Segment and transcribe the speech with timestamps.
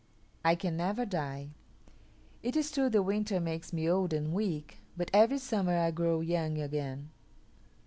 [0.43, 1.51] I can never die.
[2.41, 6.21] It is true the winter makes me old and weak, but every summer I grow
[6.21, 7.11] young again.